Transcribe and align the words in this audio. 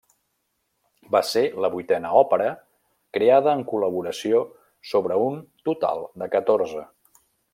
Va 1.15 1.19
ser 1.31 1.43
la 1.65 1.69
vuitena 1.73 2.13
òpera 2.21 2.47
creada 3.19 3.53
en 3.59 3.63
col·laboració, 3.73 4.41
sobre 4.93 5.21
un 5.27 5.39
total 5.71 6.03
de 6.23 6.33
catorze. 6.39 6.87